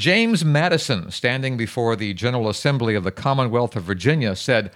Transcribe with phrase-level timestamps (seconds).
[0.00, 4.72] James Madison, standing before the General Assembly of the Commonwealth of Virginia, said,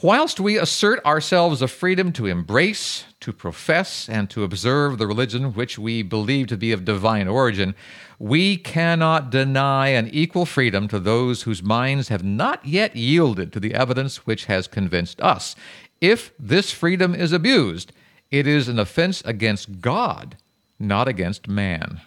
[0.00, 5.52] Whilst we assert ourselves a freedom to embrace, to profess, and to observe the religion
[5.54, 7.74] which we believe to be of divine origin,
[8.20, 13.58] we cannot deny an equal freedom to those whose minds have not yet yielded to
[13.58, 15.56] the evidence which has convinced us.
[16.00, 17.90] If this freedom is abused,
[18.30, 20.36] it is an offense against God,
[20.78, 22.00] not against man.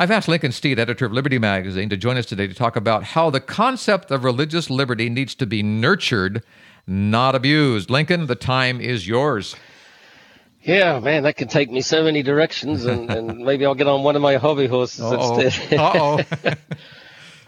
[0.00, 3.04] I've asked Lincoln Steed, editor of Liberty Magazine, to join us today to talk about
[3.04, 6.42] how the concept of religious liberty needs to be nurtured,
[6.86, 7.90] not abused.
[7.90, 9.54] Lincoln, the time is yours.
[10.62, 14.02] Yeah, man, that can take me so many directions, and, and maybe I'll get on
[14.02, 15.38] one of my hobby horses Uh-oh.
[15.38, 15.78] instead.
[15.78, 16.20] Uh-oh.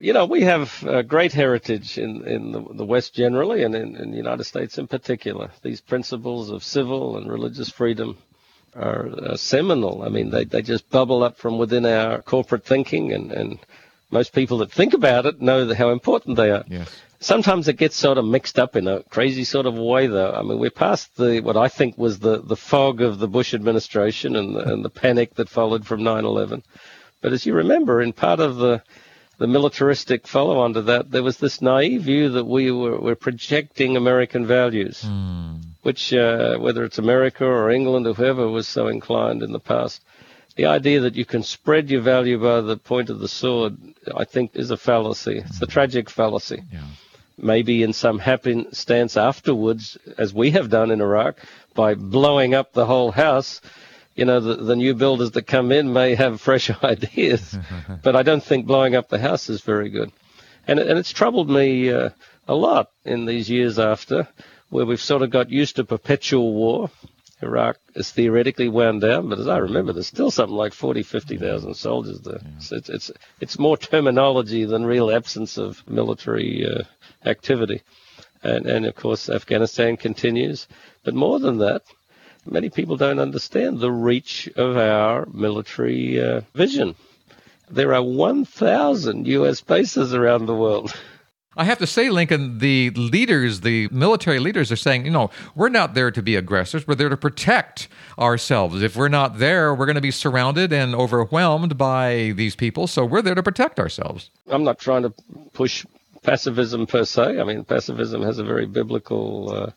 [0.00, 3.96] you know, we have a great heritage in, in the, the West generally, and in,
[3.96, 5.50] in the United States in particular.
[5.62, 8.18] These principles of civil and religious freedom
[8.74, 10.02] are uh, seminal.
[10.02, 13.58] I mean, they, they just bubble up from within our corporate thinking, and, and
[14.10, 16.64] most people that think about it know how important they are.
[16.68, 16.88] yes.
[17.20, 20.32] Sometimes it gets sort of mixed up in a crazy sort of way, though.
[20.32, 23.54] I mean, we're past the what I think was the, the fog of the Bush
[23.54, 26.64] administration and the, and the panic that followed from 9/11.
[27.20, 28.82] But as you remember, in part of the
[29.38, 33.96] the militaristic follow-on to that, there was this naive view that we were, were projecting
[33.96, 35.02] American values,
[35.82, 40.02] which, uh, whether it's America or England or whoever was so inclined in the past,
[40.56, 43.76] the idea that you can spread your value by the point of the sword,
[44.14, 45.38] I think, is a fallacy.
[45.38, 46.62] It's the tragic fallacy.
[46.72, 46.84] Yeah.
[47.38, 51.38] Maybe in some happenstance afterwards, as we have done in Iraq,
[51.74, 53.62] by blowing up the whole house,
[54.14, 57.56] you know, the, the new builders that come in may have fresh ideas,
[58.02, 60.12] but I don't think blowing up the house is very good.
[60.66, 62.10] And, and it's troubled me uh,
[62.46, 64.28] a lot in these years after,
[64.72, 66.90] where we've sort of got used to perpetual war.
[67.42, 71.74] Iraq is theoretically wound down, but as I remember, there's still something like 40, 50,000
[71.74, 72.40] soldiers there.
[72.58, 76.84] So it's, it's, it's more terminology than real absence of military uh,
[77.28, 77.82] activity.
[78.42, 80.66] And, and of course, Afghanistan continues.
[81.04, 81.82] But more than that,
[82.46, 86.94] many people don't understand the reach of our military uh, vision.
[87.70, 89.60] There are 1,000 U.S.
[89.60, 90.94] bases around the world.
[91.56, 95.68] I have to say, Lincoln, the leaders, the military leaders are saying, you know, we're
[95.68, 96.86] not there to be aggressors.
[96.86, 98.82] We're there to protect ourselves.
[98.82, 102.86] If we're not there, we're going to be surrounded and overwhelmed by these people.
[102.86, 104.30] So we're there to protect ourselves.
[104.48, 105.12] I'm not trying to
[105.52, 105.84] push
[106.22, 107.38] pacifism per se.
[107.38, 109.70] I mean, pacifism has a very biblical uh,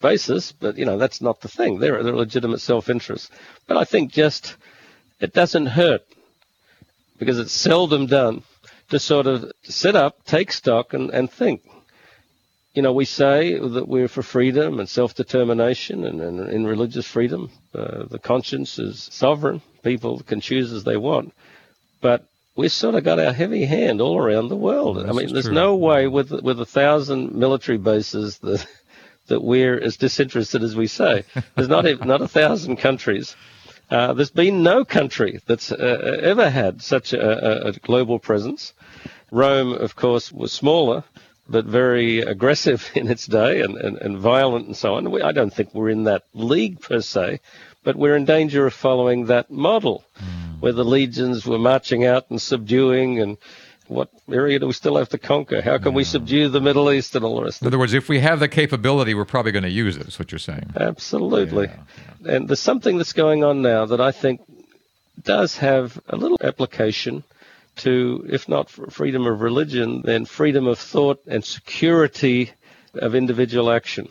[0.00, 1.78] basis, but you know that's not the thing.
[1.78, 3.30] They're, legitimate self-interest.
[3.66, 4.56] But I think just
[5.20, 6.02] it doesn't hurt
[7.18, 8.42] because it's seldom done
[8.90, 11.62] to sort of sit up, take stock, and, and think.
[12.74, 17.50] You know, we say that we're for freedom and self-determination and, and in religious freedom.
[17.74, 19.62] Uh, the conscience is sovereign.
[19.82, 21.32] People can choose as they want.
[22.00, 22.24] But
[22.56, 24.98] we've sort of got our heavy hand all around the world.
[24.98, 25.54] I mean, there's true.
[25.54, 28.66] no way with with a thousand military bases that
[29.28, 31.24] that we're as disinterested as we say.
[31.54, 33.36] There's not a, not a thousand countries.
[33.90, 38.74] Uh, there's been no country that's uh, ever had such a, a, global presence.
[39.30, 41.04] Rome, of course, was smaller,
[41.48, 45.10] but very aggressive in its day and, and, and violent and so on.
[45.10, 47.40] We, I don't think we're in that league per se,
[47.82, 50.04] but we're in danger of following that model
[50.60, 53.38] where the legions were marching out and subduing and
[53.88, 55.60] what area do we still have to conquer?
[55.62, 58.08] How can we subdue the Middle East and all the rest In other words, if
[58.08, 60.70] we have the capability, we're probably going to use it, is what you're saying.
[60.76, 61.70] Absolutely.
[62.24, 64.40] And there's something that's going on now that I think
[65.22, 67.24] does have a little application
[67.76, 72.50] to, if not freedom of religion, then freedom of thought and security
[72.94, 74.08] of individual action.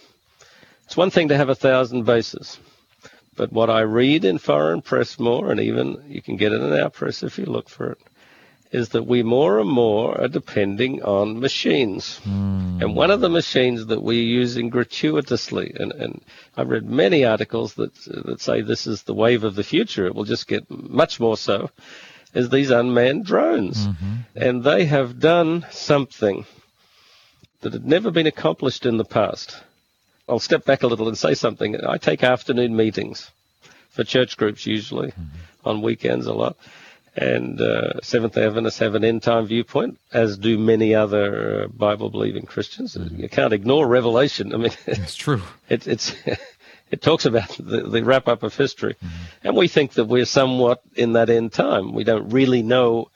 [0.86, 2.60] It's one thing to have a thousand bases.
[3.36, 6.74] But what I read in foreign press more, and even you can get it in
[6.74, 8.00] our press if you look for it,
[8.72, 12.18] is that we more and more are depending on machines.
[12.18, 12.80] Hmm.
[12.82, 16.22] And one of the machines that we're using gratuitously, and, and
[16.56, 17.94] I've read many articles that,
[18.26, 21.38] that say this is the wave of the future, it will just get much more
[21.38, 21.70] so,
[22.34, 23.88] is these unmanned drones.
[23.88, 24.16] Mm-hmm.
[24.36, 26.46] And they have done something
[27.62, 29.58] that had never been accomplished in the past.
[30.30, 31.84] I'll step back a little and say something.
[31.86, 33.32] I take afternoon meetings
[33.92, 35.68] for church groups usually, mm-hmm.
[35.68, 36.58] on weekends a lot.
[37.18, 42.12] And uh, Seventh Adventists have an end time viewpoint, as do many other uh, Bible
[42.12, 42.96] believing Christians.
[42.96, 43.22] Mm-hmm.
[43.22, 44.54] You can't ignore Revelation.
[44.54, 45.42] I mean, it's true.
[45.68, 46.14] It, it's
[46.92, 49.48] it talks about the, the wrap up of history, mm-hmm.
[49.48, 51.94] and we think that we're somewhat in that end time.
[51.94, 53.10] We don't really know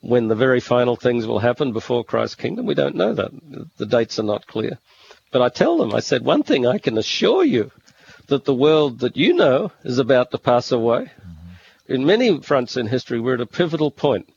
[0.00, 2.66] when the very final things will happen before Christ's kingdom.
[2.66, 3.30] We don't know that.
[3.76, 4.78] The dates are not clear.
[5.30, 7.70] But I tell them, I said, one thing I can assure you
[8.28, 11.10] that the world that you know is about to pass away.
[11.88, 14.28] In many fronts in history, we're at a pivotal point.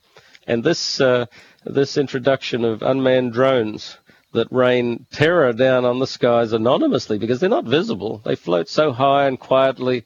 [0.46, 1.26] And this, uh,
[1.64, 3.98] this introduction of unmanned drones
[4.32, 8.22] that rain terror down on the skies anonymously because they're not visible.
[8.24, 10.04] They float so high and quietly.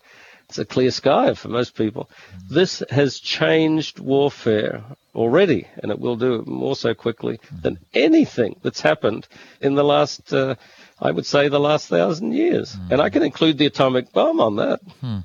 [0.49, 2.11] It's a clear sky for most people.
[2.51, 4.85] This has changed warfare
[5.15, 9.27] already, and it will do more so quickly than anything that's happened
[9.61, 10.57] in the last uh,
[11.01, 12.75] I would say, the last thousand years.
[12.75, 12.93] Mm.
[12.93, 14.81] And I can include the atomic bomb on that.
[15.03, 15.25] Mm.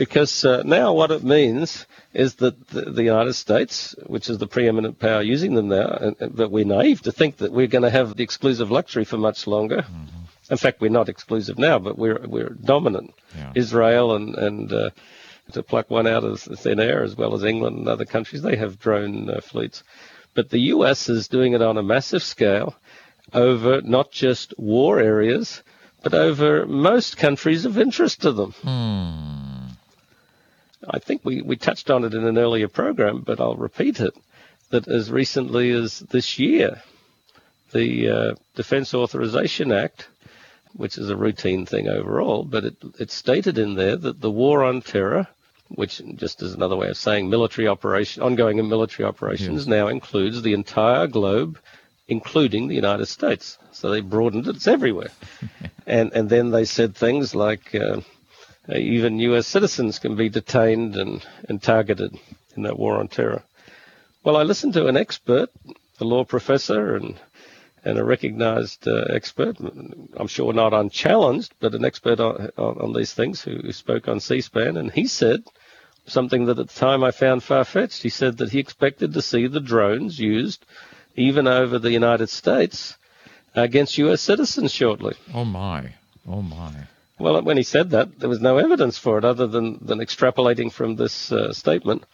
[0.00, 4.46] Because uh, now what it means is that the, the, United States, which is the
[4.46, 7.90] preeminent power using them now, and, but we're naive to think that we're going to
[7.90, 9.82] have the exclusive luxury for much longer.
[9.82, 10.52] Mm-hmm.
[10.52, 13.12] In fact, we're not exclusive now, but we're we're dominant.
[13.36, 13.52] Yeah.
[13.54, 14.90] Israel and and uh,
[15.52, 18.56] to pluck one out of thin air, as well as England and other countries, they
[18.56, 19.82] have drone uh, fleets.
[20.32, 21.10] But the U.S.
[21.10, 22.74] is doing it on a massive scale,
[23.34, 25.62] over not just war areas,
[26.02, 28.52] but over most countries of interest to them.
[28.62, 29.29] Hmm.
[30.92, 34.14] I think we, we touched on it in an earlier program, but I'll repeat it
[34.70, 36.82] that as recently as this year,
[37.72, 40.08] the uh, Defense Authorization Act,
[40.74, 44.64] which is a routine thing overall, but it, it stated in there that the war
[44.64, 45.26] on terror,
[45.68, 50.52] which just is another way of saying military operation, ongoing military operations, now includes the
[50.52, 51.58] entire globe
[52.10, 53.56] including the United States.
[53.72, 54.56] So they broadened it.
[54.56, 55.10] It's everywhere.
[55.86, 58.00] and, and then they said things like uh,
[58.76, 59.46] even U.S.
[59.46, 62.16] citizens can be detained and, and targeted
[62.56, 63.42] in that war on terror.
[64.22, 65.50] Well, I listened to an expert,
[65.98, 67.18] a law professor, and
[67.82, 72.92] and a recognized uh, expert, I'm sure not unchallenged, but an expert on, on, on
[72.92, 75.42] these things who, who, spoke on C-SPAN, and he said
[76.06, 78.02] something that at the time I found far-fetched.
[78.02, 80.64] He said that he expected to see the drones used
[81.16, 82.96] even over the United States,
[83.54, 84.20] against U.S.
[84.20, 85.14] citizens shortly.
[85.34, 85.94] Oh, my.
[86.26, 86.72] Oh, my.
[87.20, 90.72] Well, when he said that, there was no evidence for it other than, than extrapolating
[90.72, 92.04] from this uh, statement.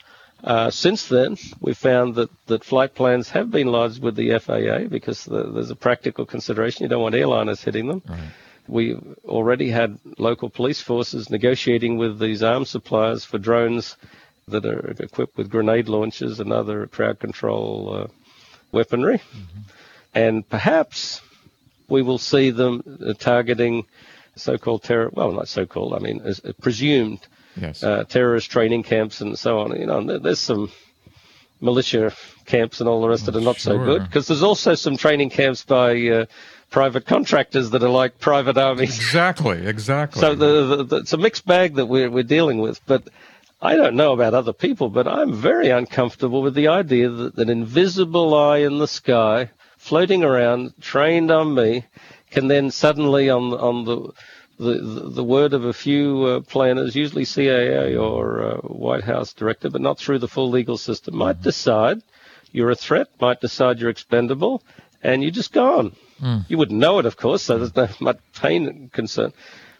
[0.43, 4.89] Uh, since then, we've found that, that flight plans have been lodged with the FAA
[4.89, 6.83] because the, there's a practical consideration.
[6.83, 8.03] You don't want airliners hitting them.
[8.07, 8.19] Right.
[8.67, 13.97] We already had local police forces negotiating with these arms suppliers for drones
[14.49, 18.07] that are equipped with grenade launchers and other crowd control uh,
[18.73, 19.19] weaponry.
[19.19, 19.61] Mm-hmm.
[20.15, 21.21] And perhaps
[21.89, 23.87] we will see them uh, targeting
[24.37, 27.21] so-called terror, well, not so-called, I mean, as, uh, presumed
[27.61, 27.83] yes.
[27.83, 29.79] uh, terrorist training camps and so on.
[29.79, 30.71] You know, there's some
[31.61, 32.13] militia
[32.45, 33.75] camps and all the rest that are not sure.
[33.75, 36.27] so good because there's also some training camps by uh,
[36.71, 38.97] private contractors that are like private armies.
[38.97, 40.21] Exactly, exactly.
[40.21, 43.09] so the, the, the, it's a mixed bag that we're, we're dealing with, but
[43.61, 47.49] I don't know about other people, but I'm very uncomfortable with the idea that an
[47.49, 51.85] invisible eye in the sky, floating around, trained on me,
[52.37, 54.13] can then suddenly, on on the
[54.59, 59.71] the, the word of a few uh, planners, usually CIA or uh, White House director,
[59.71, 61.45] but not through the full legal system, might mm-hmm.
[61.45, 62.03] decide
[62.53, 64.63] you're a threat, might decide you're expendable,
[65.03, 65.97] and you're just gone.
[66.21, 66.45] Mm.
[66.47, 69.33] You wouldn't know it, of course, so there's no much pain concern.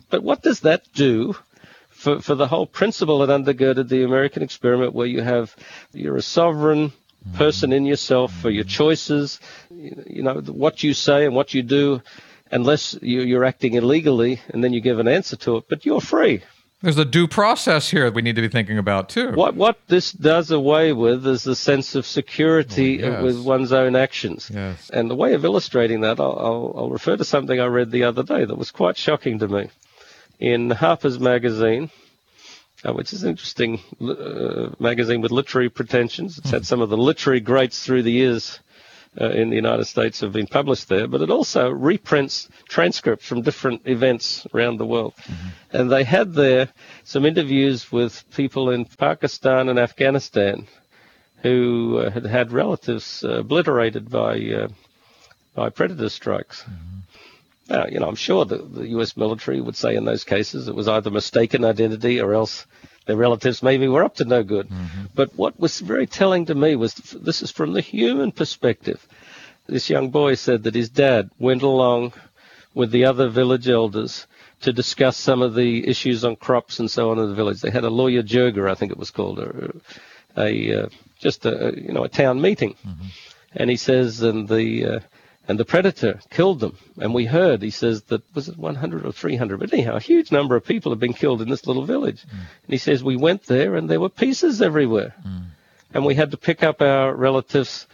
[0.09, 1.37] But what does that do
[1.91, 5.55] for, for the whole principle that undergirded the American experiment, where you have
[5.93, 6.93] you're a sovereign
[7.35, 9.41] person in yourself for your choices,
[9.71, 12.01] you know what you say and what you do,
[12.51, 15.65] unless you're acting illegally, and then you give an answer to it.
[15.69, 16.43] But you're free.
[16.83, 19.33] There's a due process here that we need to be thinking about too.
[19.33, 23.23] What what this does away with is the sense of security oh, yes.
[23.23, 24.51] with one's own actions.
[24.53, 24.91] Yes.
[24.91, 28.05] And the way of illustrating that, I'll, I'll, I'll refer to something I read the
[28.05, 29.71] other day that was quite shocking to me
[30.39, 31.91] in Harper's Magazine,
[32.87, 36.37] uh, which is an interesting uh, magazine with literary pretensions.
[36.37, 36.65] It's had mm-hmm.
[36.67, 38.61] some of the literary greats through the years
[39.21, 43.43] uh, in the United States have been published there, but it also reprints transcripts from
[43.43, 45.15] different events around the world.
[45.17, 45.77] Mm-hmm.
[45.77, 46.69] And they had there
[47.05, 50.67] some interviews with people in Pakistan and Afghanistan
[51.43, 54.69] who uh, had had relatives uh, obliterated by uh,
[55.55, 56.63] by predator strikes.
[56.63, 56.97] Mm-hmm.
[57.69, 59.17] Now, you know, I'm sure the, the U.S.
[59.17, 62.65] military would say in those cases it was either mistaken identity or else
[63.07, 64.69] their relatives maybe were up to no good.
[64.69, 65.05] Mm-hmm.
[65.15, 69.07] But what was very telling to me was this is from the human perspective.
[69.67, 72.13] This young boy said that his dad went along
[72.75, 74.27] with the other village elders
[74.61, 77.61] to discuss some of the issues on crops and so on in the village.
[77.61, 79.73] They had a loya jirga, I think it was called, a,
[80.37, 83.07] a uh, just a you know a town meeting, mm-hmm.
[83.53, 85.01] and he says, and the uh,
[85.49, 86.77] and the predator killed them.
[86.99, 90.33] And we heard, he says, that was it 100 or 300, but anyhow, a huge
[90.33, 92.23] number of people have been killed in this little village.
[92.23, 92.33] Mm.
[92.33, 95.15] And he says, we went there and there were pieces everywhere.
[95.27, 95.47] Mm.
[95.95, 97.87] And we had to pick up our relatives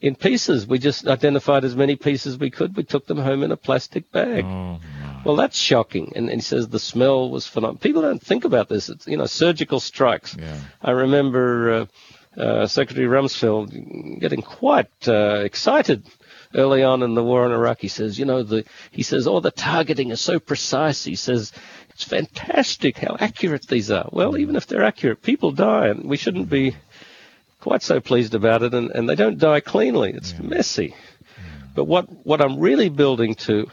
[0.00, 0.66] in pieces.
[0.66, 2.76] We just identified as many pieces as we could.
[2.76, 4.44] We took them home in a plastic bag.
[4.44, 4.80] Oh,
[5.24, 6.12] well, that's shocking.
[6.16, 7.80] And, and, he says the smell was phenomenal.
[7.80, 8.88] People don't think about this.
[8.88, 10.36] It's, you know, surgical strikes.
[10.38, 10.58] Yeah.
[10.82, 11.88] I remember
[12.36, 16.04] uh, uh, Secretary Rumsfeld getting quite uh, excited
[16.54, 17.80] early on in the war in Iraq.
[17.80, 21.04] He says, you know, the he says, oh, the targeting is so precise.
[21.04, 21.52] He says,
[21.90, 24.08] it's fantastic how accurate these are.
[24.12, 24.42] Well, mm-hmm.
[24.42, 26.76] even if they're accurate, people die, and we shouldn't be
[27.60, 28.74] quite so pleased about it.
[28.74, 30.12] And, and they don't die cleanly.
[30.12, 30.42] It's yeah.
[30.42, 30.94] messy.
[31.36, 31.66] Yeah.
[31.74, 33.70] But what what I'm really building to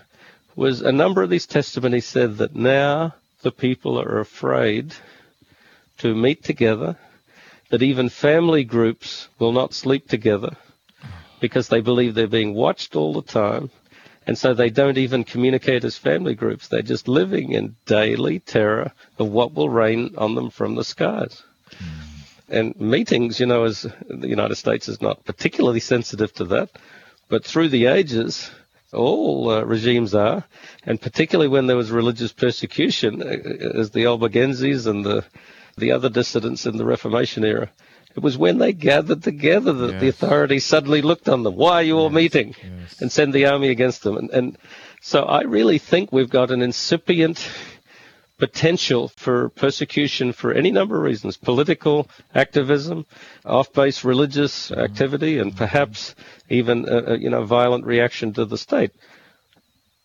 [0.55, 4.93] was a number of these testimonies said that now the people are afraid
[5.99, 6.97] to meet together,
[7.69, 10.57] that even family groups will not sleep together
[11.41, 13.69] because they believe they're being watched all the time.
[14.25, 16.67] And so they don't even communicate as family groups.
[16.67, 21.41] They're just living in daily terror of what will rain on them from the skies.
[21.71, 22.11] Mm.
[22.47, 26.69] And meetings, you know, as the United States is not particularly sensitive to that,
[27.29, 28.51] but through the ages,
[28.93, 30.43] all uh, regimes are,
[30.83, 35.23] and particularly when there was religious persecution, uh, as the Albigenses and the
[35.77, 37.71] the other dissidents in the Reformation era,
[38.15, 40.01] it was when they gathered together that yes.
[40.01, 41.55] the authorities suddenly looked on them.
[41.55, 42.13] Why are you all yes.
[42.13, 42.55] meeting?
[42.61, 43.01] Yes.
[43.01, 44.17] And send the army against them.
[44.17, 44.57] And, and
[45.01, 47.47] so I really think we've got an incipient
[48.37, 53.05] potential for persecution for any number of reasons political activism,
[53.45, 56.15] off base religious activity, and perhaps
[56.49, 58.91] even a, a, you know, violent reaction to the state.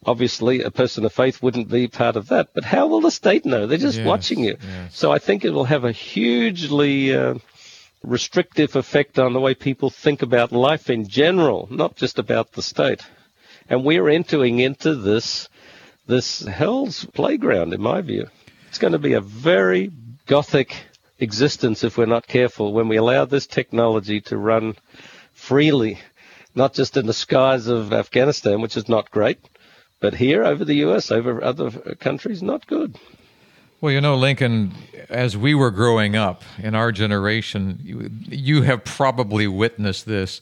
[0.04, 3.46] Obviously, a person of faith wouldn't be part of that, but how will the state
[3.46, 3.66] know?
[3.66, 4.56] They're just yes, watching you.
[4.60, 4.94] Yes.
[4.94, 7.36] So I think it will have a hugely uh,
[8.06, 12.62] restrictive effect on the way people think about life in general, not just about the
[12.62, 13.02] state.
[13.68, 15.48] And we're entering into this
[16.06, 18.28] this hell's playground, in my view.
[18.68, 19.90] It's going to be a very
[20.26, 20.76] gothic
[21.18, 24.76] existence if we're not careful when we allow this technology to run
[25.32, 25.98] freely,
[26.54, 29.38] not just in the skies of Afghanistan, which is not great,
[30.00, 32.96] but here over the US, over other countries, not good.
[33.80, 34.72] Well, you know, Lincoln,
[35.10, 40.40] as we were growing up in our generation, you, you have probably witnessed this.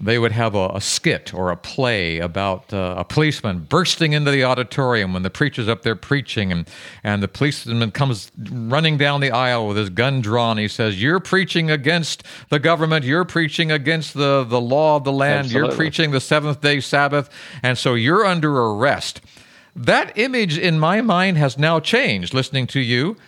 [0.00, 4.30] They would have a, a skit or a play about uh, a policeman bursting into
[4.30, 6.70] the auditorium when the preacher's up there preaching, and,
[7.02, 10.56] and the policeman comes running down the aisle with his gun drawn.
[10.56, 15.12] He says, You're preaching against the government, you're preaching against the, the law of the
[15.12, 15.68] land, Absolutely.
[15.68, 17.30] you're preaching the seventh day Sabbath,
[17.64, 19.22] and so you're under arrest.
[19.76, 23.18] That image in my mind has now changed listening to you.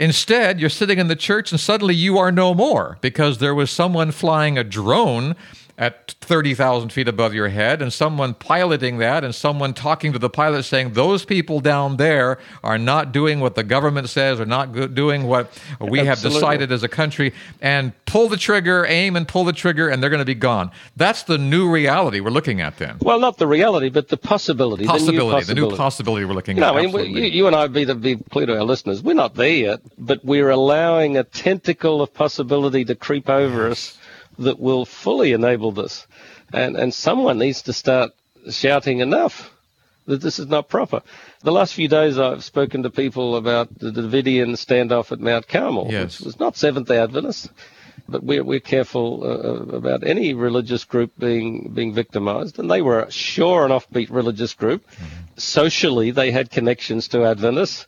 [0.00, 3.70] Instead, you're sitting in the church and suddenly you are no more because there was
[3.70, 5.36] someone flying a drone
[5.80, 10.28] at 30,000 feet above your head, and someone piloting that, and someone talking to the
[10.28, 14.74] pilot saying, Those people down there are not doing what the government says, or not
[14.74, 15.46] go- doing what
[15.80, 16.04] we Absolutely.
[16.04, 17.32] have decided as a country,
[17.62, 20.70] and pull the trigger, aim and pull the trigger, and they're going to be gone.
[20.96, 22.98] That's the new reality we're looking at then.
[23.00, 24.84] Well, not the reality, but the possibility.
[24.84, 26.74] Possibility, the new possibility, the new possibility we're looking you at.
[26.74, 29.14] Know, I mean, you, you, and I, be, to be clear to our listeners, we're
[29.14, 33.96] not there yet, but we're allowing a tentacle of possibility to creep over us
[34.40, 36.06] that will fully enable this.
[36.52, 38.10] And, and someone needs to start
[38.50, 39.50] shouting enough
[40.06, 41.02] that this is not proper.
[41.42, 45.88] The last few days I've spoken to people about the Davidian standoff at Mount Carmel,
[45.90, 46.18] yes.
[46.18, 47.48] which was not Seventh-day Adventists,
[48.08, 52.58] but we're, we're careful uh, about any religious group being being victimized.
[52.58, 54.84] And they were a sure and offbeat religious group.
[54.90, 55.38] Mm-hmm.
[55.38, 57.86] Socially, they had connections to Adventists.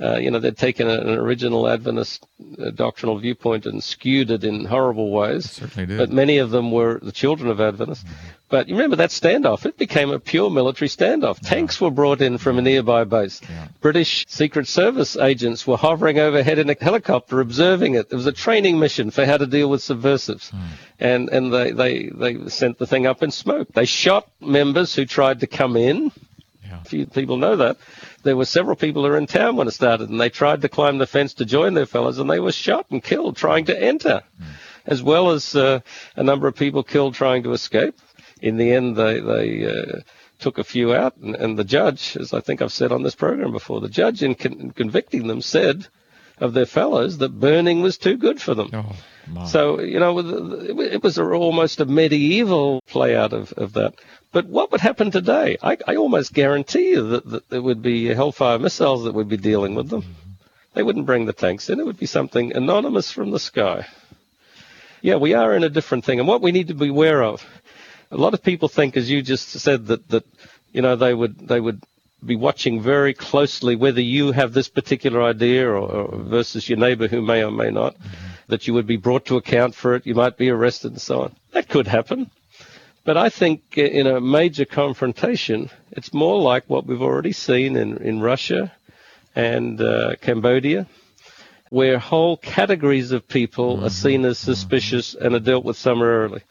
[0.00, 2.26] Uh, you know, they'd taken an original Adventist
[2.58, 5.48] uh, doctrinal viewpoint and skewed it in horrible ways.
[5.50, 5.98] certainly did.
[5.98, 8.02] But many of them were the children of Adventists.
[8.04, 8.14] Mm-hmm.
[8.48, 9.66] But you remember that standoff?
[9.66, 11.40] It became a pure military standoff.
[11.42, 11.48] Yeah.
[11.48, 13.40] Tanks were brought in from a nearby base.
[13.48, 13.68] Yeah.
[13.80, 18.08] British Secret Service agents were hovering overhead in a helicopter observing it.
[18.10, 20.50] It was a training mission for how to deal with subversives.
[20.50, 20.60] Mm.
[21.00, 23.68] And, and they, they, they sent the thing up in smoke.
[23.72, 26.12] They shot members who tried to come in.
[26.84, 27.76] Few people know that
[28.22, 30.68] there were several people who were in town when it started, and they tried to
[30.68, 33.82] climb the fence to join their fellows, and they were shot and killed trying to
[33.82, 34.46] enter, mm.
[34.86, 35.80] as well as uh,
[36.16, 37.98] a number of people killed trying to escape.
[38.40, 40.00] In the end, they they uh,
[40.38, 43.14] took a few out, and, and, the judge, as I think I've said on this
[43.14, 45.86] program before, the judge in con- convicting them said
[46.38, 48.70] of their fellows that burning was too good for them.
[48.72, 53.94] Oh, so you know, it was almost a medieval play out of, of that.
[54.34, 55.56] But what would happen today?
[55.62, 59.36] I, I almost guarantee you that, that there would be Hellfire missiles that would be
[59.36, 60.16] dealing with them.
[60.74, 61.78] They wouldn't bring the tanks in.
[61.78, 63.86] It would be something anonymous from the sky.
[65.02, 66.18] yeah, we are in a different thing.
[66.18, 67.46] And what we need to be aware of,
[68.10, 70.24] a lot of people think, as you just said, that, that
[70.72, 71.80] you know, they would, they would
[72.26, 77.06] be watching very closely whether you have this particular idea or, or versus your neighbor
[77.06, 77.94] who may or may not,
[78.48, 81.22] that you would be brought to account for it, you might be arrested and so
[81.22, 81.36] on.
[81.52, 82.32] That could happen.
[83.04, 87.98] But I think in a major confrontation, it's more like what we've already seen in,
[87.98, 88.72] in Russia
[89.36, 90.86] and uh, Cambodia,
[91.68, 93.84] where whole categories of people mm-hmm.
[93.84, 96.42] are seen as suspicious and are dealt with summarily.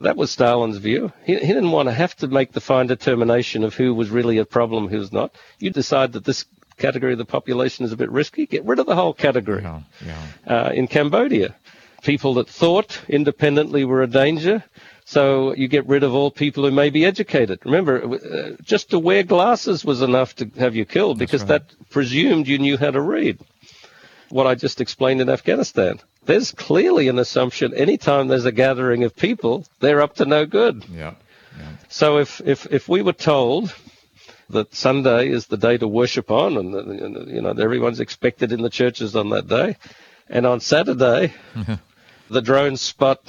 [0.00, 1.12] That was Stalin's view.
[1.24, 4.36] He, he didn't want to have to make the fine determination of who was really
[4.36, 5.34] a problem, who's not.
[5.58, 6.44] You decide that this
[6.76, 9.62] category of the population is a bit risky, get rid of the whole category.
[9.62, 10.22] Yeah, yeah.
[10.46, 11.54] Uh, in Cambodia,
[12.02, 14.62] people that thought independently were a danger
[15.08, 17.60] so you get rid of all people who may be educated.
[17.64, 21.48] Remember, uh, just to wear glasses was enough to have you killed because right.
[21.48, 23.38] that presumed you knew how to read.
[24.30, 26.00] What I just explained in Afghanistan.
[26.24, 30.84] There's clearly an assumption anytime there's a gathering of people, they're up to no good.
[30.90, 31.14] Yeah.
[31.56, 31.76] yeah.
[31.88, 33.72] So if, if, if we were told
[34.50, 38.60] that Sunday is the day to worship on and, and you know, everyone's expected in
[38.60, 39.76] the churches on that day,
[40.28, 41.32] and on Saturday,
[42.28, 43.20] the drones spot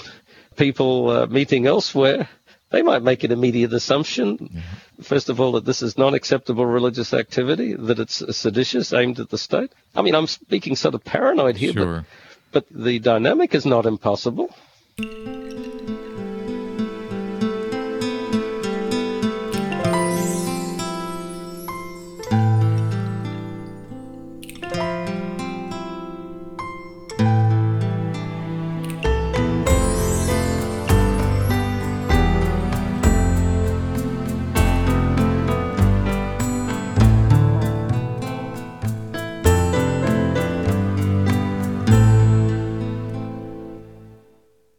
[0.58, 2.28] people uh, meeting elsewhere,
[2.70, 5.02] they might make an immediate assumption, mm-hmm.
[5.02, 9.30] first of all, that this is non acceptable religious activity, that it's seditious, aimed at
[9.30, 9.72] the state.
[9.96, 12.06] I mean, I'm speaking sort of paranoid here, sure.
[12.52, 14.54] but, but the dynamic is not impossible.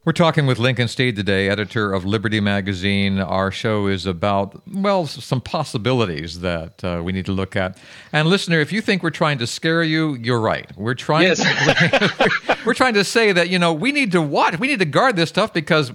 [0.08, 3.18] We're talking with Lincoln Steed today, editor of Liberty Magazine.
[3.18, 7.76] Our show is about, well, some possibilities that uh, we need to look at.
[8.10, 10.66] And listener, if you think we're trying to scare you, you're right.
[10.78, 11.24] We're trying.
[11.24, 11.40] Yes.
[11.40, 14.58] To, we're trying to say that you know we need to watch.
[14.58, 15.92] We need to guard this stuff because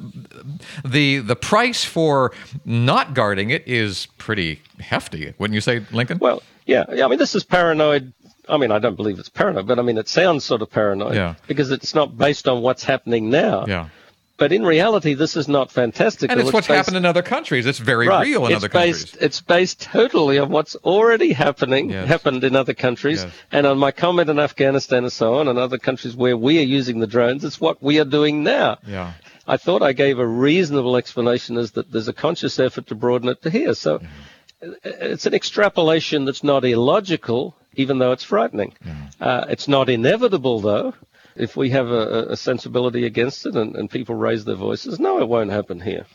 [0.86, 2.34] the the price for
[2.66, 5.34] not guarding it is pretty hefty.
[5.40, 6.20] Wouldn't you say, Lincoln?
[6.20, 6.86] Well, yeah.
[6.88, 8.14] I mean, this is paranoid
[8.50, 11.16] I mean, I don't believe it's paranoid, but I mean, it sounds sort of paranoid
[11.16, 11.36] yeah.
[11.48, 13.66] because it's not based on what's happening now.
[13.66, 13.88] Yeah.
[14.36, 16.32] But in reality, this is not fantastic.
[16.32, 17.68] And it's, it's what's based, happened in other countries.
[17.68, 19.24] It's very right, real in it's other based, countries.
[19.24, 22.08] It's based totally on what's already happening, yes.
[22.08, 23.24] happened in other countries.
[23.24, 23.34] Yes.
[23.52, 26.64] And on my comment on Afghanistan and so on, and other countries where we are
[26.64, 28.80] using the drones, it's what we are doing now.
[28.88, 29.14] Yeah.
[29.46, 33.30] I thought I gave a reasonable explanation as that there's a conscious effort to broaden
[33.30, 33.76] it to here.
[33.76, 34.72] So yeah.
[34.84, 38.74] it's an extrapolation that's not illogical, even though it's frightening.
[38.84, 39.10] Yeah.
[39.22, 40.96] Uh, it's not inevitable, though
[41.36, 45.20] if we have a, a sensibility against it and, and, people raise their voices, no,
[45.20, 46.06] it won't happen here.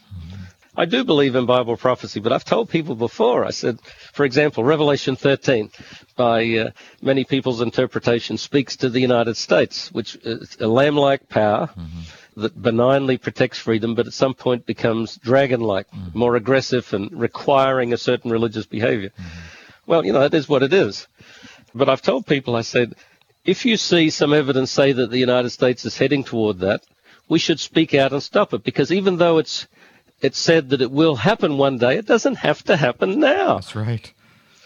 [0.79, 3.45] I do believe in Bible prophecy, but I've told people before.
[3.45, 3.81] I said,
[4.13, 5.73] for example, Revelation 13,
[6.15, 6.71] by uh,
[7.03, 12.41] many people's interpretation, speaks to the United States, which is a lamb-like power mm-hmm.
[12.41, 16.17] that benignly protects freedom, but at some point becomes dragon-like, mm-hmm.
[16.17, 19.11] more aggressive and requiring a certain religious behavior.
[19.11, 19.39] Mm-hmm.
[19.87, 21.09] Well, you know, that is what it is.
[21.75, 22.95] But I've told people, I said,
[23.45, 26.83] if you see some evidence say that the United States is heading toward that,
[27.29, 29.67] we should speak out and stop it because even though it's
[30.21, 33.55] it's said that it will happen one day, it doesn't have to happen now.
[33.55, 34.13] That's right.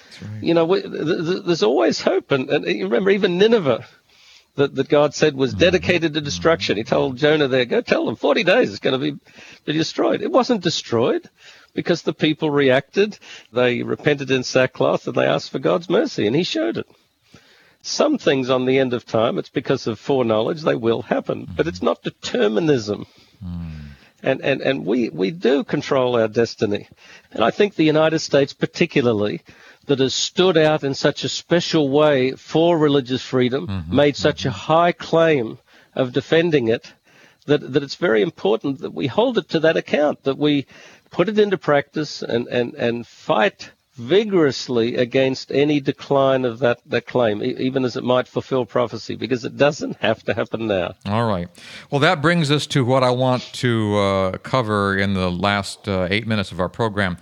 [0.05, 0.43] That's right.
[0.43, 3.87] You know, we, th- th- there's always hope, and, and you remember even Nineveh.
[4.57, 5.61] That, that God said was mm-hmm.
[5.61, 6.77] dedicated to destruction.
[6.77, 9.19] He told Jonah there, go tell them 40 days it's going to be,
[9.65, 10.21] be destroyed.
[10.21, 11.31] It wasn't destroyed
[11.73, 13.19] because the people reacted.
[13.51, 16.87] They repented in sackcloth and they asked for God's mercy, and He showed it
[17.83, 21.49] some things on the end of time, it's because of foreknowledge, they will happen.
[21.57, 23.07] But it's not determinism.
[23.45, 23.73] Mm.
[24.23, 26.89] And, and, and we, we do control our destiny.
[27.33, 29.43] And I think the United States, particularly,
[29.87, 33.97] that has stood out in such a special way for religious freedom, mm-hmm.
[33.97, 35.59] made such a high claim
[35.95, 36.93] of defending it,
[37.47, 40.67] that, that it's very important that we hold it to that account, that we
[41.11, 47.07] put it into practice and, and, and fight vigorously against any decline of that, that
[47.07, 50.95] claim, even as it might fulfill prophecy, because it doesn't have to happen now.
[51.07, 51.49] All right.
[51.91, 56.09] Well, that brings us to what I want to uh, cover in the last uh,
[56.11, 57.19] eight minutes of our program.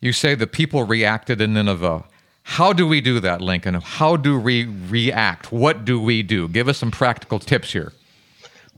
[0.00, 2.04] You say the people reacted in Nineveh.
[2.42, 3.74] How do we do that, Lincoln?
[3.74, 5.52] How do we react?
[5.52, 6.48] What do we do?
[6.48, 7.92] Give us some practical tips here.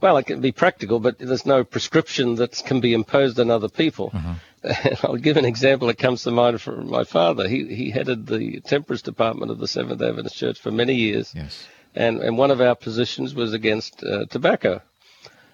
[0.01, 3.69] Well, it can be practical, but there's no prescription that can be imposed on other
[3.69, 4.11] people.
[4.13, 4.33] Uh-huh.
[5.03, 7.47] I'll give an example that comes to mind from my father.
[7.47, 11.33] He he headed the temperance department of the Seventh Adventist Church for many years.
[11.35, 11.67] Yes.
[11.95, 14.81] And and one of our positions was against uh, tobacco.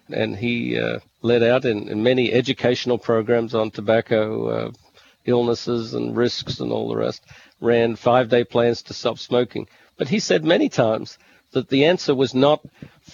[0.10, 4.72] and he uh, led out in, in, many educational programs on tobacco uh,
[5.26, 7.24] illnesses and risks and all the rest.
[7.60, 9.68] Ran five-day plans to stop smoking,
[9.98, 11.18] but he said many times
[11.52, 12.62] that the answer was not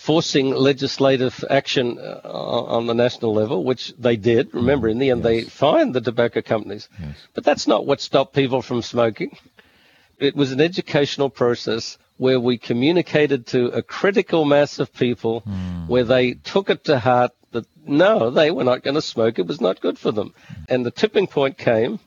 [0.03, 4.53] forcing legislative action uh, on the national level, which they did.
[4.53, 5.25] Remember, in the end, yes.
[5.25, 6.89] they fined the tobacco companies.
[6.99, 7.15] Yes.
[7.33, 9.37] But that's not what stopped people from smoking.
[10.19, 15.87] It was an educational process where we communicated to a critical mass of people mm.
[15.87, 19.39] where they took it to heart that no, they were not going to smoke.
[19.39, 20.33] It was not good for them.
[20.67, 21.99] And the tipping point came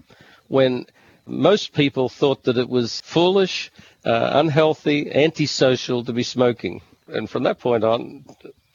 [0.48, 0.84] when
[1.24, 3.72] most people thought that it was foolish,
[4.04, 6.82] uh, unhealthy, antisocial to be smoking.
[7.08, 8.24] And from that point on,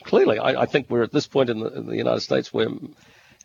[0.03, 2.67] clearly, I, I think we're at this point in the, in the, United States where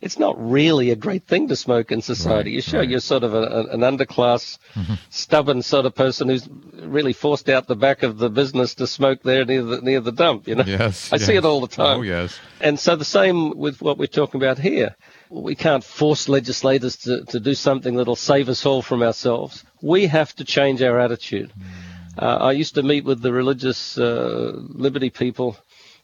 [0.01, 2.51] it's not really a great thing to smoke in society.
[2.51, 2.89] Right, you show right.
[2.89, 4.93] you're sort of a, a, an underclass, mm-hmm.
[5.09, 9.23] stubborn sort of person who's really forced out the back of the business to smoke
[9.23, 10.47] there near the near the dump.
[10.47, 11.25] You know, yes, I yes.
[11.25, 11.99] see it all the time.
[11.99, 14.95] Oh yes, and so the same with what we're talking about here.
[15.29, 19.65] We can't force legislators to, to do something that'll save us all from ourselves.
[19.81, 21.51] We have to change our attitude.
[21.59, 21.96] Mm.
[22.17, 25.57] Uh, I used to meet with the religious uh, liberty people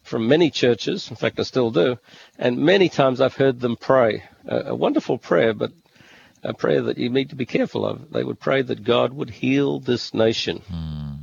[0.04, 1.10] from many churches.
[1.10, 1.98] In fact, I still do.
[2.38, 5.72] And many times I've heard them pray a, a wonderful prayer, but
[6.44, 8.12] a prayer that you need to be careful of.
[8.12, 10.60] They would pray that God would heal this nation.
[10.60, 11.14] Hmm.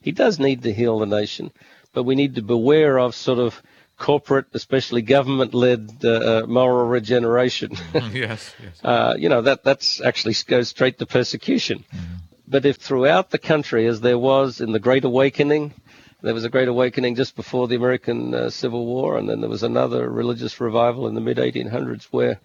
[0.00, 1.50] He does need to heal the nation,
[1.92, 3.60] but we need to beware of sort of
[3.98, 7.72] corporate, especially government-led uh, uh moral regeneration.
[8.12, 8.84] yes, yes.
[8.84, 11.84] Uh, you know that that's actually goes straight to persecution.
[11.92, 12.18] Mm.
[12.50, 15.74] But if throughout the country, as there was in the Great Awakening,
[16.22, 19.50] there was a great awakening just before the American uh, Civil War, and then there
[19.50, 22.40] was another religious revival in the mid 1800s where,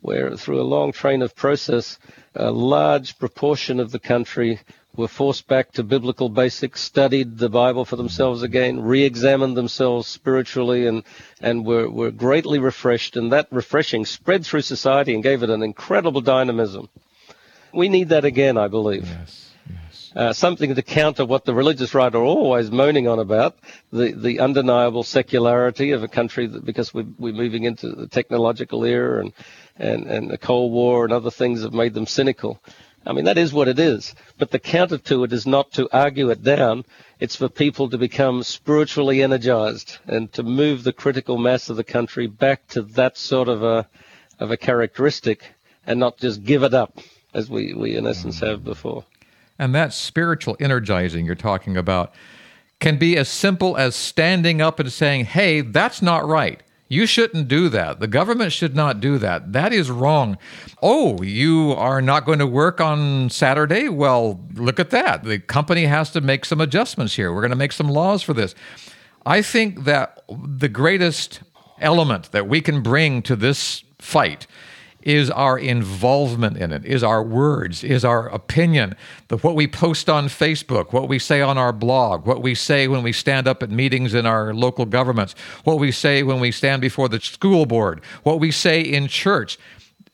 [0.00, 1.98] where through a long train of process,
[2.34, 4.60] a large proportion of the country
[4.96, 10.86] were forced back to biblical basics, studied the Bible for themselves again, re-examined themselves spiritually,
[10.86, 11.02] and
[11.42, 13.14] and were were greatly refreshed.
[13.14, 16.88] And that refreshing spread through society and gave it an incredible dynamism.
[17.74, 19.06] We need that again, I believe.
[19.06, 19.44] Yes
[20.16, 23.56] uh, something to counter what the religious right are always moaning on about
[23.92, 28.84] the, the undeniable secularity of a country that, because we're, we're moving into the technological
[28.84, 29.32] era and,
[29.76, 32.60] and, and the Cold War and other things have made them cynical.
[33.06, 34.14] I mean, that is what it is.
[34.38, 36.84] But the counter to it is not to argue it down.
[37.20, 41.84] It's for people to become spiritually energized and to move the critical mass of the
[41.84, 43.86] country back to that sort of a,
[44.38, 45.44] of a characteristic
[45.86, 46.98] and not just give it up
[47.34, 48.48] as we, we in essence mm.
[48.48, 49.04] have before.
[49.58, 52.14] And that spiritual energizing you're talking about
[52.80, 56.62] can be as simple as standing up and saying, hey, that's not right.
[56.88, 57.98] You shouldn't do that.
[57.98, 59.52] The government should not do that.
[59.52, 60.36] That is wrong.
[60.82, 63.88] Oh, you are not going to work on Saturday?
[63.88, 65.24] Well, look at that.
[65.24, 67.32] The company has to make some adjustments here.
[67.32, 68.54] We're going to make some laws for this.
[69.24, 71.40] I think that the greatest
[71.80, 74.46] element that we can bring to this fight
[75.04, 78.96] is our involvement in it, is our words, is our opinion,
[79.28, 82.88] the, what we post on Facebook, what we say on our blog, what we say
[82.88, 86.50] when we stand up at meetings in our local governments, what we say when we
[86.50, 89.58] stand before the school board, what we say in church.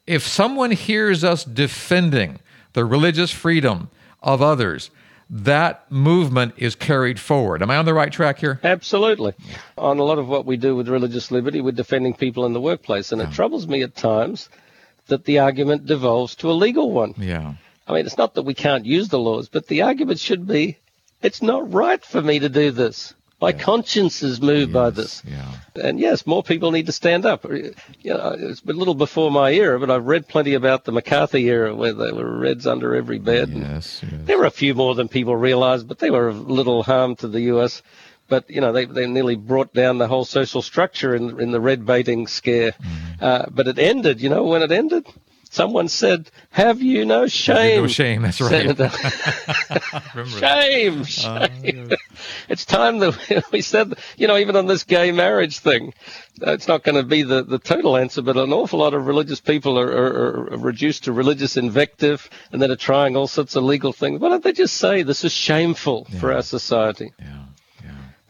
[0.09, 2.41] If someone hears us defending
[2.73, 3.91] the religious freedom
[4.25, 4.91] of others,
[5.33, 7.63] that movement is carried forward.
[7.63, 8.59] Am I on the right track here?
[8.65, 9.35] Absolutely.
[9.79, 12.61] On a lot of what we do with religious liberty, we're defending people in the
[12.61, 13.13] workplace.
[13.13, 14.49] And it troubles me at times
[15.11, 17.15] that the argument devolves to a legal one.
[17.19, 17.55] Yeah.
[17.87, 20.79] I mean, it's not that we can't use the laws, but the argument should be
[21.23, 23.15] it's not right for me to do this.
[23.41, 23.59] My yeah.
[23.59, 25.23] conscience is moved yes, by this.
[25.27, 25.53] Yeah.
[25.75, 27.45] And yes, more people need to stand up.
[27.45, 31.49] You know, it's a little before my era, but I've read plenty about the McCarthy
[31.49, 33.49] era where there were Reds under every bed.
[33.49, 34.13] Yes, yes.
[34.25, 37.29] There were a few more than people realize, but they were of little harm to
[37.29, 37.83] the U.S
[38.31, 41.61] but you know they, they nearly brought down the whole social structure in in the
[41.61, 42.73] red baiting scare.
[42.73, 43.25] Mm-hmm.
[43.25, 45.07] Uh, but it ended, you know, when it ended,
[45.53, 48.23] Someone said, "Have you no shame?" no shame.
[48.23, 48.79] That's right.
[50.39, 51.89] shame, shame.
[51.91, 51.97] Uh,
[52.49, 55.93] it's time that we said, you know, even on this gay marriage thing,
[56.41, 59.41] it's not going to be the, the total answer, but an awful lot of religious
[59.41, 63.65] people are, are, are reduced to religious invective and then are trying all sorts of
[63.65, 64.21] legal things.
[64.21, 66.21] Why don't they just say this is shameful yeah.
[66.21, 67.13] for our society?
[67.19, 67.41] Yeah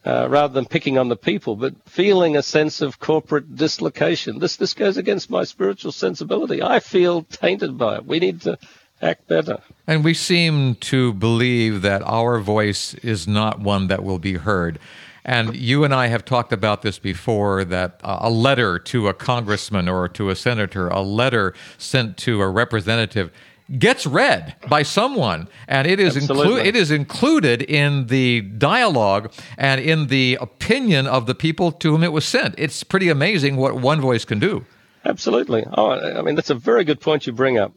[0.05, 4.39] uh, rather than picking on the people, but feeling a sense of corporate dislocation.
[4.39, 6.63] This this goes against my spiritual sensibility.
[6.63, 8.07] I feel tainted by it.
[8.07, 8.59] We need to
[9.03, 9.59] act better.
[9.87, 14.79] And we seem to believe that our voice is not one that will be heard.
[15.25, 19.89] And you and I have talked about this before that a letter to a congressman
[19.89, 23.31] or to a senator, a letter sent to a representative,
[23.79, 26.67] gets read by someone, and it is included.
[26.67, 32.03] It is included in the dialogue and in the opinion of the people to whom
[32.03, 32.55] it was sent.
[32.59, 34.65] It's pretty amazing what one voice can do.
[35.05, 35.65] Absolutely.
[35.73, 37.73] Oh, I mean that's a very good point you bring up.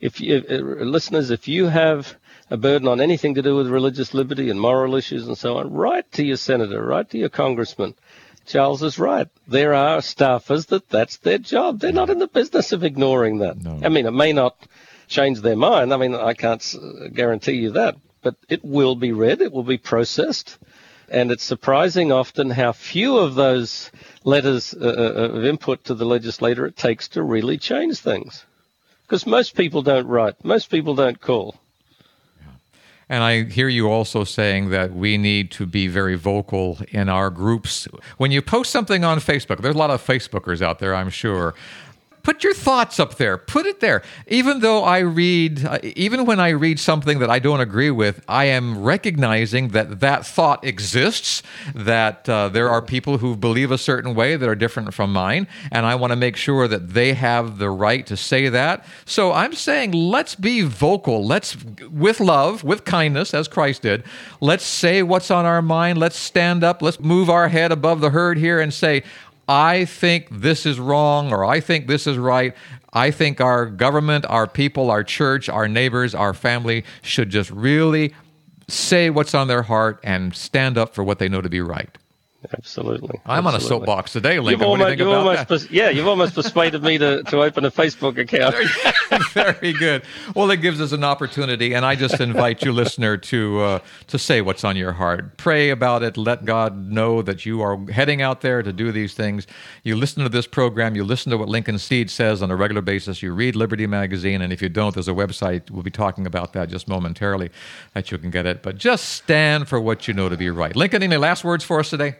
[0.00, 2.14] If, you, if uh, listeners, if you have
[2.50, 5.72] a burden on anything to do with religious liberty and moral issues and so on,
[5.72, 7.94] write to your senator, write to your congressman.
[8.46, 9.28] Charles is right.
[9.46, 11.80] There are staffers that that's their job.
[11.80, 13.58] They're not in the business of ignoring that.
[13.62, 13.80] No.
[13.84, 14.56] I mean, it may not
[15.08, 15.92] change their mind.
[15.92, 16.74] I mean, I can't
[17.12, 20.58] guarantee you that, but it will be read, it will be processed.
[21.10, 23.90] And it's surprising often how few of those
[24.24, 28.44] letters uh, uh of input to the legislator it takes to really change things.
[29.02, 31.56] Because most people don't write, most people don't call.
[33.08, 37.30] And I hear you also saying that we need to be very vocal in our
[37.30, 37.88] groups.
[38.18, 41.54] When you post something on Facebook, there's a lot of Facebookers out there, I'm sure
[42.28, 43.38] put your thoughts up there.
[43.38, 44.02] Put it there.
[44.26, 48.22] Even though i read uh, even when i read something that i don't agree with
[48.28, 51.42] i am recognizing that that thought exists
[51.74, 55.46] that uh, there are people who believe a certain way that are different from mine
[55.72, 58.84] and i want to make sure that they have the right to say that.
[59.06, 61.26] So i'm saying let's be vocal.
[61.26, 61.56] Let's
[61.90, 64.04] with love with kindness as christ did
[64.40, 65.98] let's say what's on our mind.
[65.98, 66.82] Let's stand up.
[66.82, 69.02] Let's move our head above the herd here and say
[69.48, 72.54] I think this is wrong or I think this is right.
[72.92, 78.14] I think our government, our people, our church, our neighbors, our family should just really
[78.68, 81.96] say what's on their heart and stand up for what they know to be right.
[82.52, 83.20] Absolutely.
[83.26, 83.48] I'm Absolutely.
[83.48, 84.60] on a soapbox today, Lincoln.
[84.60, 88.16] You've almost, you almost pers- yeah, you've almost persuaded me to, to open a Facebook
[88.16, 88.54] account.
[89.32, 90.04] Very good.
[90.36, 94.18] Well, it gives us an opportunity, and I just invite you, listener, to uh, to
[94.20, 95.36] say what's on your heart.
[95.36, 96.16] Pray about it.
[96.16, 99.48] Let God know that you are heading out there to do these things.
[99.82, 100.94] You listen to this program.
[100.94, 103.20] You listen to what Lincoln Steed says on a regular basis.
[103.20, 105.72] You read Liberty Magazine, and if you don't, there's a website.
[105.72, 107.50] We'll be talking about that just momentarily
[107.94, 108.62] that you can get it.
[108.62, 110.76] But just stand for what you know to be right.
[110.76, 112.14] Lincoln, any last words for us today?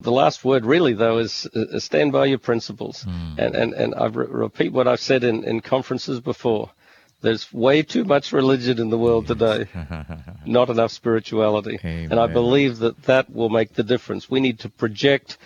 [0.00, 3.04] The last word, really, though, is uh, stand by your principles.
[3.04, 3.38] Mm.
[3.38, 6.70] And, and, and I re- repeat what I've said in, in conferences before.
[7.20, 9.66] There's way too much religion in the world today,
[10.46, 11.80] not enough spirituality.
[11.82, 12.12] Amen.
[12.12, 14.30] And I believe that that will make the difference.
[14.30, 15.36] We need to project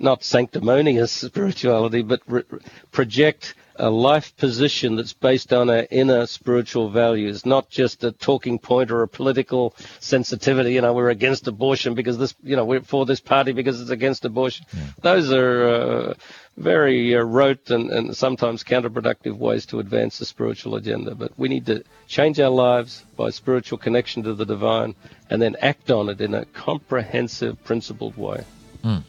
[0.00, 2.42] not sanctimonious spirituality, but re-
[2.90, 8.58] project a life position that's based on our inner spiritual values, not just a talking
[8.58, 10.74] point or a political sensitivity.
[10.74, 13.90] You know, we're against abortion because this, you know, we're for this party because it's
[13.90, 14.66] against abortion.
[14.72, 14.82] Yeah.
[15.02, 16.14] Those are uh,
[16.58, 21.14] very uh, rote and, and sometimes counterproductive ways to advance the spiritual agenda.
[21.14, 24.94] But we need to change our lives by spiritual connection to the divine
[25.30, 28.44] and then act on it in a comprehensive, principled way.
[28.84, 29.04] Mm.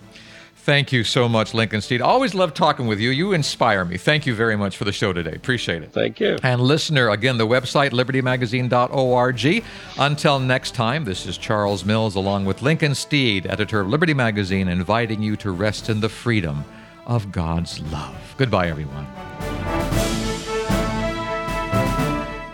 [0.64, 2.02] Thank you so much, Lincoln Steed.
[2.02, 3.10] Always love talking with you.
[3.10, 3.98] You inspire me.
[3.98, 5.34] Thank you very much for the show today.
[5.34, 5.92] Appreciate it.
[5.92, 6.38] Thank you.
[6.44, 9.64] And listener, again, the website, libertymagazine.org.
[9.98, 14.68] Until next time, this is Charles Mills along with Lincoln Steed, editor of Liberty Magazine,
[14.68, 16.64] inviting you to rest in the freedom
[17.08, 18.36] of God's love.
[18.38, 19.08] Goodbye, everyone.